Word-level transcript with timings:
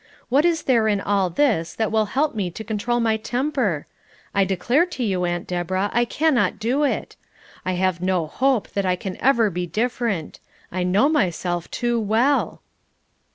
What 0.29 0.45
is 0.45 0.63
there 0.63 0.87
in 0.87 0.99
all 0.99 1.29
this 1.29 1.75
that 1.75 1.91
will 1.91 2.07
help 2.17 2.33
me 2.33 2.49
to 2.49 2.63
control 2.63 2.99
my 2.99 3.17
temper? 3.17 3.85
I 4.33 4.45
declare 4.45 4.87
to 4.87 5.03
you, 5.03 5.25
Aunt 5.25 5.45
Deborah, 5.45 5.91
I 5.93 6.05
cannot 6.05 6.57
do 6.57 6.83
it. 6.83 7.15
I 7.65 7.73
have 7.73 8.01
no 8.01 8.25
hope 8.25 8.67
that 8.69 8.83
I 8.83 8.95
can 8.95 9.15
ever 9.21 9.51
be 9.51 9.67
different. 9.67 10.39
I 10.71 10.81
know 10.81 11.07
myself 11.07 11.69
so 11.71 11.99
well." 11.99 12.61